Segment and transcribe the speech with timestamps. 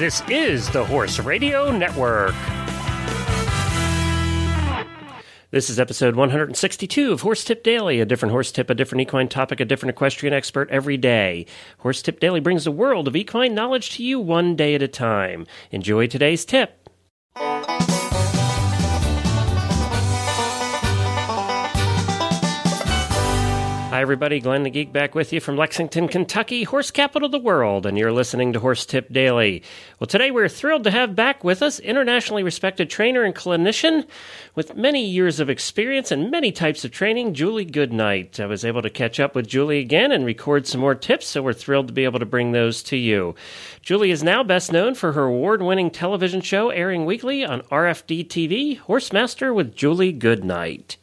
[0.00, 2.34] This is the Horse Radio Network.
[5.50, 9.28] This is episode 162 of Horse Tip Daily, a different horse tip, a different equine
[9.28, 11.44] topic, a different equestrian expert every day.
[11.80, 14.88] Horse Tip Daily brings the world of equine knowledge to you one day at a
[14.88, 15.46] time.
[15.70, 16.79] Enjoy today's tip.
[24.00, 24.40] Hi, everybody.
[24.40, 27.98] Glenn the Geek back with you from Lexington, Kentucky, horse capital of the world, and
[27.98, 29.62] you're listening to Horse Tip Daily.
[29.98, 34.06] Well, today we're thrilled to have back with us internationally respected trainer and clinician
[34.54, 38.40] with many years of experience and many types of training, Julie Goodnight.
[38.40, 41.42] I was able to catch up with Julie again and record some more tips, so
[41.42, 43.34] we're thrilled to be able to bring those to you.
[43.82, 48.28] Julie is now best known for her award winning television show airing weekly on RFD
[48.28, 50.96] TV, Horsemaster with Julie Goodnight.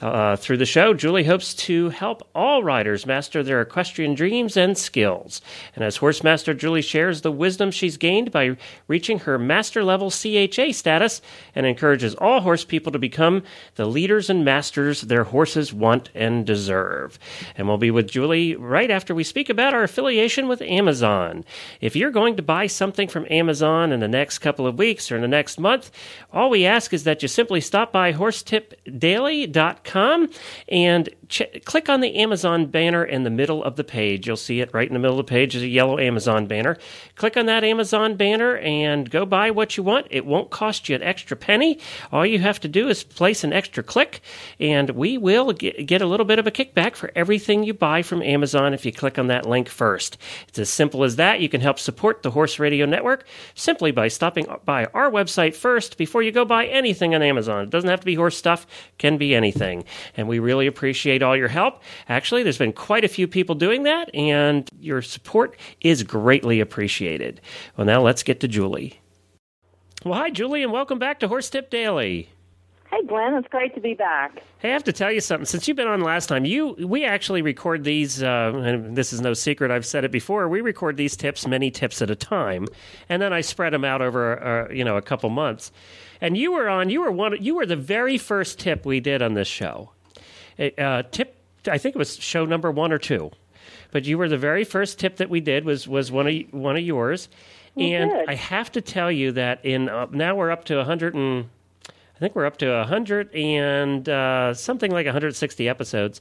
[0.00, 4.78] Uh, through the show, Julie hopes to help all riders master their equestrian dreams and
[4.78, 5.40] skills.
[5.74, 10.10] And as horse master, Julie shares the wisdom she's gained by reaching her master level
[10.10, 11.20] CHA status
[11.52, 13.42] and encourages all horse people to become
[13.74, 17.18] the leaders and masters their horses want and deserve.
[17.56, 21.44] And we'll be with Julie right after we speak about our affiliation with Amazon.
[21.80, 25.16] If you're going to buy something from Amazon in the next couple of weeks or
[25.16, 25.90] in the next month,
[26.32, 29.87] all we ask is that you simply stop by horsetipdaily.com
[30.68, 34.26] and ch- click on the Amazon banner in the middle of the page.
[34.26, 36.76] You'll see it right in the middle of the page is a yellow Amazon banner.
[37.16, 40.06] Click on that Amazon banner and go buy what you want.
[40.10, 41.78] It won't cost you an extra penny.
[42.12, 44.20] All you have to do is place an extra click,
[44.58, 48.02] and we will get, get a little bit of a kickback for everything you buy
[48.02, 50.18] from Amazon if you click on that link first.
[50.48, 51.40] It's as simple as that.
[51.40, 55.98] You can help support the Horse Radio Network simply by stopping by our website first
[55.98, 57.64] before you go buy anything on Amazon.
[57.64, 58.66] It doesn't have to be horse stuff,
[58.98, 59.84] can be anything
[60.16, 61.82] and we really appreciate all your help.
[62.08, 67.40] Actually, there's been quite a few people doing that, and your support is greatly appreciated.
[67.76, 69.00] Well, now let's get to Julie.
[70.04, 72.28] Well, hi, Julie, and welcome back to Horse Tip Daily.
[72.90, 74.42] Hey, Glenn, it's great to be back.
[74.60, 75.44] Hey, I have to tell you something.
[75.44, 78.22] Since you've been on last time, you we actually record these.
[78.22, 79.70] Uh, and this is no secret.
[79.70, 80.48] I've said it before.
[80.48, 82.66] We record these tips, many tips at a time,
[83.10, 85.70] and then I spread them out over uh, you know a couple months.
[86.22, 86.88] And you were on.
[86.88, 87.36] You were one.
[87.42, 89.90] You were the very first tip we did on this show.
[90.58, 91.36] Uh, tip.
[91.70, 93.30] I think it was show number one or two,
[93.90, 96.76] but you were the very first tip that we did was was one of one
[96.76, 97.28] of yours.
[97.76, 98.28] and good.
[98.28, 101.48] I have to tell you that in uh, now we're up to 100 and
[101.88, 106.20] I think we're up to 100 and uh, something like 160 episodes.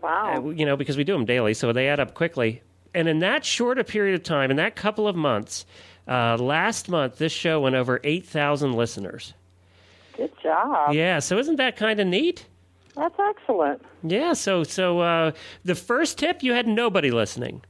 [0.00, 0.36] Wow.
[0.36, 2.62] Uh, you know, because we do them daily, so they add up quickly.
[2.94, 5.66] And in that short a period of time, in that couple of months,
[6.06, 9.34] uh, last month this show went over 8,000 listeners.
[10.16, 10.94] Good job.
[10.94, 12.46] Yeah, so isn't that kind of neat?
[12.96, 13.82] That's excellent.
[14.02, 15.32] Yeah, so so uh,
[15.64, 17.62] the first tip you had nobody listening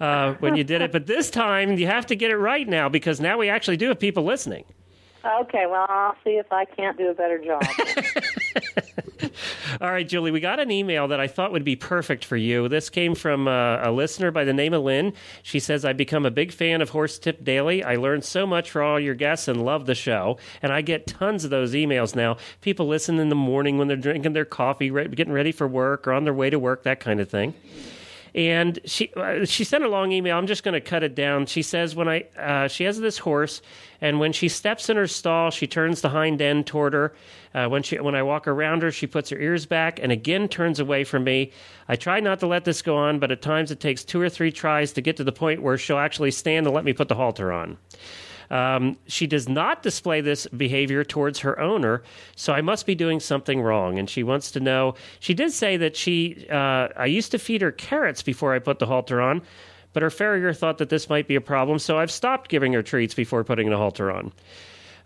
[0.00, 2.88] uh, when you did it, but this time you have to get it right now
[2.88, 4.64] because now we actually do have people listening.
[5.24, 7.62] Okay, well, I'll see if I can't do a better job.
[9.80, 12.68] All right, Julie, we got an email that I thought would be perfect for you.
[12.68, 15.14] This came from uh, a listener by the name of Lynn.
[15.42, 17.82] She says, I've become a big fan of Horse Tip Daily.
[17.82, 20.38] I learned so much from all your guests and love the show.
[20.60, 22.36] And I get tons of those emails now.
[22.60, 26.06] People listen in the morning when they're drinking their coffee, re- getting ready for work,
[26.06, 27.54] or on their way to work, that kind of thing.
[28.34, 30.36] And she uh, she sent a long email.
[30.36, 31.46] I'm just going to cut it down.
[31.46, 33.62] She says when I uh, she has this horse,
[34.00, 37.14] and when she steps in her stall, she turns the hind end toward her.
[37.54, 40.48] Uh, when she when I walk around her, she puts her ears back and again
[40.48, 41.52] turns away from me.
[41.88, 44.28] I try not to let this go on, but at times it takes two or
[44.28, 47.06] three tries to get to the point where she'll actually stand and let me put
[47.06, 47.78] the halter on.
[48.50, 52.02] Um, she does not display this behavior towards her owner,
[52.36, 53.98] so I must be doing something wrong.
[53.98, 54.94] And she wants to know.
[55.20, 56.46] She did say that she.
[56.50, 59.42] Uh, I used to feed her carrots before I put the halter on,
[59.92, 62.82] but her farrier thought that this might be a problem, so I've stopped giving her
[62.82, 64.32] treats before putting the halter on.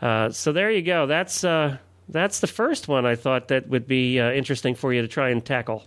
[0.00, 1.06] Uh, so there you go.
[1.06, 1.78] That's uh,
[2.08, 5.30] that's the first one I thought that would be uh, interesting for you to try
[5.30, 5.84] and tackle.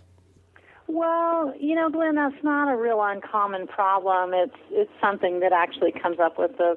[0.88, 4.32] well, you know, Glenn, that's not a real uncommon problem.
[4.34, 6.76] It's it's something that actually comes up with a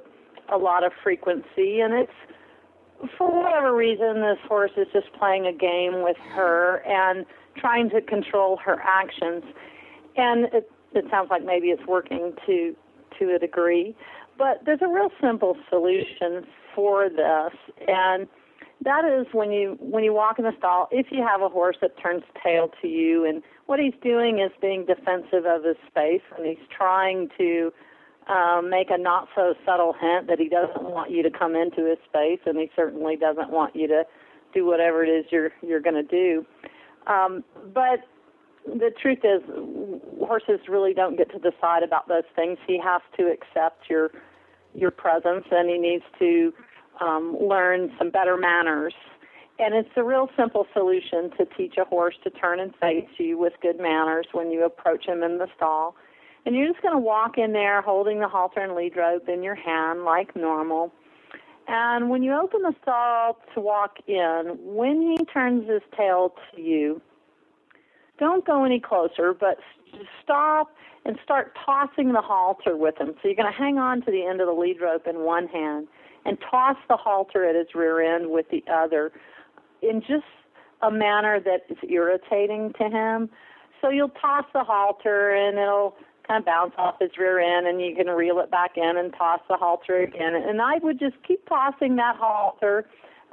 [0.52, 2.12] a lot of frequency, and it's
[3.18, 7.26] for whatever reason this horse is just playing a game with her and
[7.58, 9.44] trying to control her actions,
[10.18, 12.76] and it it sounds like maybe it's working to
[13.20, 13.96] to a degree,
[14.38, 17.54] but there's a real simple solution for this,
[17.88, 18.28] and
[18.84, 21.78] that is when you when you walk in the stall if you have a horse
[21.82, 26.22] that turns tail to you and what he's doing is being defensive of his space
[26.38, 27.72] and he's trying to
[28.28, 31.86] um, make a not so subtle hint that he doesn't want you to come into
[31.86, 34.04] his space and he certainly doesn't want you to
[34.54, 36.46] do whatever it is you're you're going to do
[37.08, 37.44] um,
[37.74, 38.00] but
[38.66, 39.42] the truth is
[40.20, 44.10] horses really don't get to decide about those things he has to accept your
[44.74, 46.54] your presence and he needs to
[47.02, 48.94] um, learn some better manners.
[49.58, 53.38] And it's a real simple solution to teach a horse to turn and face you
[53.38, 55.96] with good manners when you approach him in the stall.
[56.46, 59.42] And you're just going to walk in there holding the halter and lead rope in
[59.42, 60.94] your hand like normal.
[61.68, 66.62] And when you open the stall to walk in, when he turns his tail to
[66.62, 67.02] you,
[68.20, 69.58] don't go any closer, but
[69.92, 70.74] just stop
[71.06, 73.14] and start tossing the halter with him.
[73.22, 75.48] So you're going to hang on to the end of the lead rope in one
[75.48, 75.88] hand
[76.26, 79.12] and toss the halter at his rear end with the other
[79.82, 80.24] in just
[80.82, 83.30] a manner that is irritating to him.
[83.82, 85.96] So you'll toss the halter and it'll
[86.28, 89.14] kind of bounce off his rear end and you can reel it back in and
[89.18, 90.36] toss the halter again.
[90.36, 92.86] And I would just keep tossing that halter,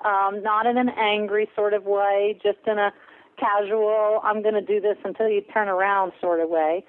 [0.05, 2.93] um, not in an angry sort of way, just in a
[3.39, 6.85] casual, I'm going to do this until you turn around sort of way.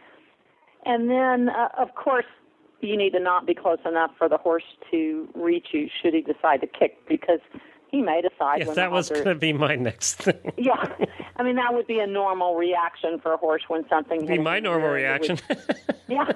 [0.85, 2.25] And then, uh, of course,
[2.81, 6.21] you need to not be close enough for the horse to reach you should he
[6.21, 7.39] decide to kick because
[7.93, 8.65] he may decide.
[8.65, 10.51] Yes, that was going to be my next thing.
[10.57, 10.91] yeah,
[11.35, 14.25] I mean that would be a normal reaction for a horse when something.
[14.25, 15.37] Be my normal reaction.
[16.07, 16.31] yeah.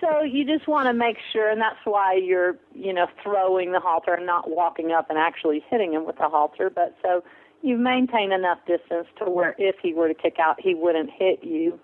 [0.00, 3.80] So you just want to make sure, and that's why you're, you know, throwing the
[3.80, 6.70] halter and not walking up and actually hitting him with the halter.
[6.70, 7.22] But so
[7.60, 11.44] you maintain enough distance to where if he were to kick out, he wouldn't hit
[11.44, 11.78] you.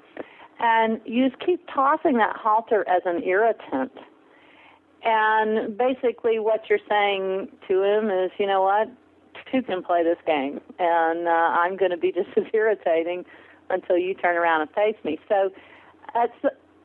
[0.58, 3.92] And you just keep tossing that halter as an irritant.
[5.04, 8.88] And basically, what you're saying to him is, you know what,
[9.52, 13.24] two can play this game, and uh, I'm going to be just as irritating
[13.70, 15.18] until you turn around and face me.
[15.28, 15.50] So,
[16.14, 16.30] at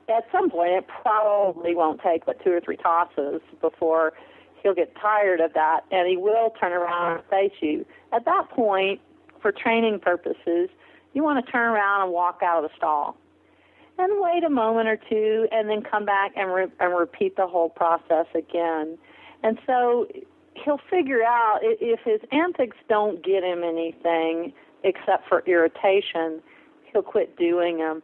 [0.09, 4.13] at some point, it probably won't take but two or three tosses before
[4.63, 7.85] he'll get tired of that, and he will turn around and face you.
[8.13, 9.01] At that point,
[9.41, 10.69] for training purposes,
[11.13, 13.17] you want to turn around and walk out of the stall
[13.97, 17.47] and wait a moment or two and then come back and, re- and repeat the
[17.47, 18.97] whole process again.
[19.43, 20.07] And so
[20.67, 24.51] he'll figure out if his antics don't get him anything
[24.83, 26.41] except for irritation,
[26.91, 28.03] he'll quit doing them.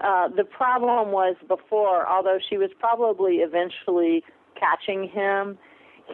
[0.00, 4.22] Uh, the problem was before, although she was probably eventually
[4.54, 5.58] catching him,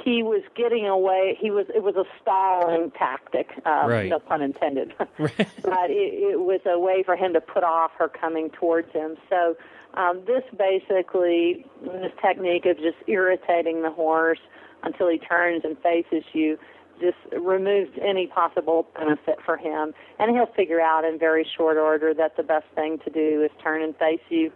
[0.05, 1.37] he was getting away.
[1.39, 4.09] He was it was a stalling tactic, um, right.
[4.09, 4.95] no pun intended.
[5.19, 9.17] but it, it was a way for him to put off her coming towards him.
[9.29, 9.57] So
[9.95, 14.39] um, this basically this technique of just irritating the horse
[14.83, 16.59] until he turns and faces you
[17.01, 22.13] just removes any possible benefit for him, and he'll figure out in very short order
[22.13, 24.53] that the best thing to do is turn and face you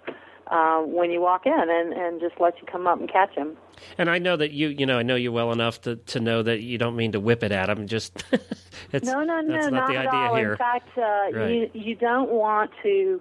[0.48, 3.56] uh, when you walk in and, and just let you come up and catch him.
[3.96, 6.42] And I know that you, you know, I know you well enough to, to know
[6.42, 7.86] that you don't mean to whip it at him.
[7.86, 8.22] Just
[8.92, 10.36] it's, no, no, no, that's not, not the idea all.
[10.36, 10.52] here.
[10.52, 11.00] In fact, uh,
[11.32, 11.50] Right.
[11.50, 13.20] you you don't want to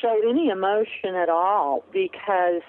[0.00, 2.62] show any emotion at all because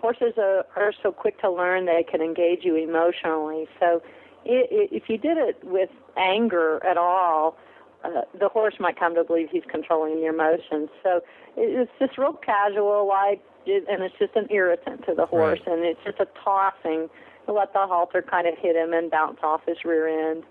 [0.00, 3.66] horses are, are so quick to learn they can engage you emotionally.
[3.80, 4.02] So
[4.46, 7.56] i i if you did it with anger at all,
[8.04, 10.88] uh, the horse might come to believe he's controlling your emotions.
[11.02, 11.16] So
[11.56, 15.60] it, it's just real casual, like, it, and it's just an irritant to the horse,
[15.66, 15.74] Right.
[15.74, 17.08] and it's just a tossing
[17.52, 20.44] let the halter kind of hit him and bounce off his rear end.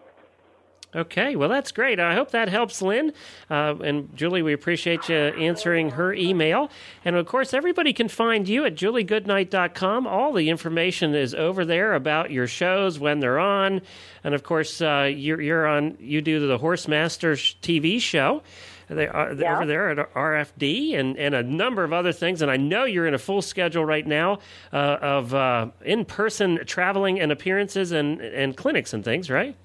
[0.95, 1.99] Okay, well, that's great.
[1.99, 3.11] I hope that helps Lynn.
[3.49, 6.71] Uh, and Julie, we appreciate you answering her email.
[7.03, 10.07] And of course, everybody can find you at juliegoodnight.com.
[10.07, 13.81] All the information is over there about your shows, when they're on.
[14.23, 18.41] And of course, uh, you're, you're on, you do the Horse Masters TV show.
[18.89, 19.57] They are Yeah.
[19.57, 22.41] over there at RFD and, and a number of other things.
[22.41, 24.39] And I know you're in a full schedule right now
[24.71, 29.55] uh, of uh, in person traveling and appearances and, and clinics and things, right?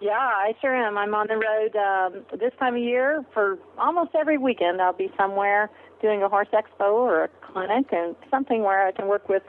[0.00, 0.96] Yeah, I sure am.
[0.96, 4.80] I'm on the road um, this time of year for almost every weekend.
[4.80, 9.08] I'll be somewhere doing a horse expo or a clinic and something where I can
[9.08, 9.42] work with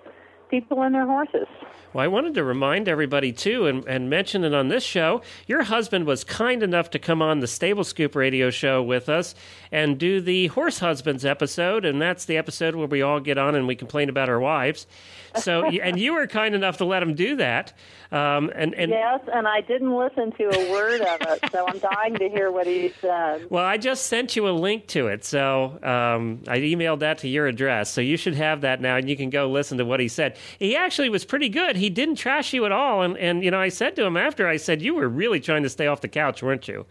[0.51, 1.48] people and their horses.
[1.93, 5.22] Well, I wanted to remind everybody too, and, and mention it on this show.
[5.46, 9.36] Your husband was kind enough to come on the Stable Scoop radio show with us
[9.74, 13.55] and do the Horse Husbands episode, and that's the episode where we all get on
[13.55, 14.88] and we complain about our wives.
[15.36, 17.74] So, and you were kind enough to let him do that.
[18.12, 21.79] Um, and and Yes, and I didn't listen to a word of it, so I'm
[21.79, 23.50] dying to hear what he said.
[23.50, 27.29] well, I just sent you a link to it, so um, I emailed that to
[27.29, 27.89] your address.
[27.89, 30.38] So you should have that now, and you can go listen to what he said.
[30.60, 31.76] He actually was pretty good.
[31.76, 34.48] He didn't trash you at all, and and you know, I said to him after,
[34.48, 36.86] I said, "You were really trying to stay off the couch, weren't you?"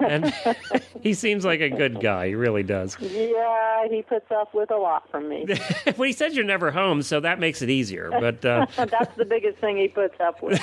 [0.00, 0.32] And
[1.02, 2.28] he seems like a good guy.
[2.28, 2.96] He really does.
[3.00, 5.46] Yeah, he puts up with a lot from me.
[5.96, 8.10] well, he says you're never home, so that makes it easier.
[8.10, 10.60] But uh, That's the biggest thing he puts up with.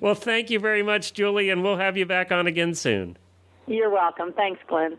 [0.00, 3.16] well, thank you very much, Julie, and we'll have you back on again soon.
[3.66, 4.32] You're welcome.
[4.32, 4.98] Thanks, Glenn.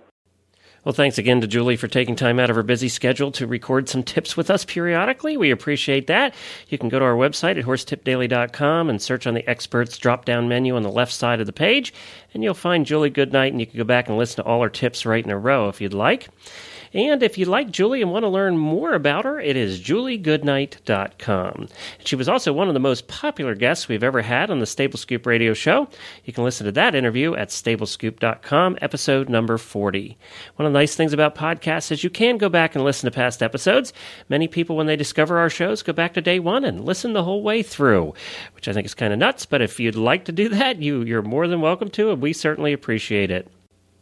[0.84, 3.88] Well, thanks again to Julie for taking time out of her busy schedule to record
[3.88, 5.38] some tips with us periodically.
[5.38, 6.36] We appreciate that.
[6.68, 10.50] You can go to our website at horsetipdaily.com and search on the experts drop down
[10.50, 11.94] menu on the left side of the page,
[12.34, 14.70] and you'll find Julie Goodnight, and you can go back and listen to all her
[14.70, 16.30] tips right in a row if you'd like.
[16.94, 21.68] And if you like Julie and want to learn more about her, it is juliegoodnight.com.
[22.06, 25.00] She was also one of the most popular guests we've ever had on the Stable
[25.00, 25.88] Scoop radio show.
[26.24, 30.18] You can listen to that interview at stablescoop.com, episode number 40.
[30.58, 33.16] One of the nice things about podcasts is you can go back and listen to
[33.16, 33.92] past episodes.
[34.30, 37.24] Many people, when they discover our shows, go back to day one and listen the
[37.24, 38.14] whole way through,
[38.54, 39.48] which I think is kind of nuts.
[39.48, 42.72] But if you'd like to do that, you, you're more than welcome to, we certainly
[42.72, 43.50] appreciate it.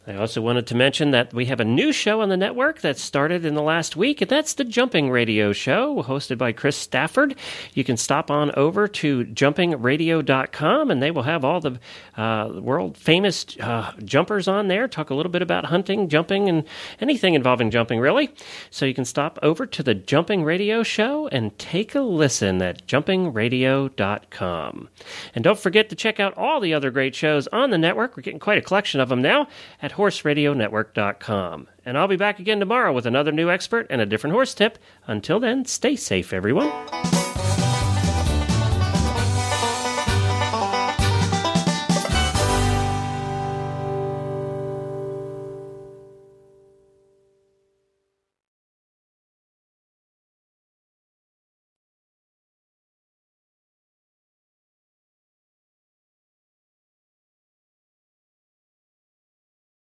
[0.07, 2.97] I also wanted to mention that we have a new show on the network that
[2.97, 7.35] started in the last week, and that's the Jumping Radio Show, hosted by Chris Stafford.
[7.75, 11.79] You can stop on over to jumpingradio.com, and they will have all the
[12.17, 16.63] uh, world famous uh, jumpers on there, talk a little bit about hunting, jumping, and
[16.99, 18.33] anything involving jumping, really.
[18.71, 22.87] So you can stop over to the Jumping Radio Show and take a listen at
[22.87, 24.89] jumpingradio.com.
[25.35, 28.17] And don't forget to check out all the other great shows on the network.
[28.17, 29.47] We're getting quite a collection of them now
[29.91, 31.67] at horseradionetwork.com.
[31.85, 34.77] And I'll be back again tomorrow with another new expert and a different horse tip.
[35.07, 37.20] Until then, stay safe, everyone.